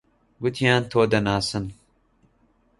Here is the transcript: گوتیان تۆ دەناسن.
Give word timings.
گوتیان 0.41 0.81
تۆ 0.91 1.01
دەناسن. 1.13 1.65